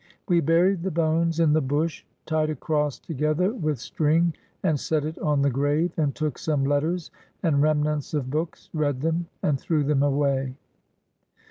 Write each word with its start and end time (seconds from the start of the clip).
We 0.27 0.39
buried 0.39 0.81
the 0.81 0.89
bones 0.89 1.39
in 1.39 1.53
the 1.53 1.61
bush, 1.61 2.03
tied 2.25 2.49
a 2.49 2.55
cross 2.55 2.97
together 2.97 3.53
with 3.53 3.77
string 3.77 4.33
and 4.63 4.79
set 4.79 5.05
it 5.05 5.19
on 5.19 5.43
the 5.43 5.51
grave, 5.51 5.91
and 5.95 6.15
took 6.15 6.39
some 6.39 6.63
letters 6.65 7.11
and 7.43 7.61
remnants 7.61 8.15
of 8.15 8.31
books, 8.31 8.71
read 8.73 9.01
them, 9.01 9.27
and 9.43 9.59
threw 9.59 9.83
them 9.83 10.01
away. 10.01 10.55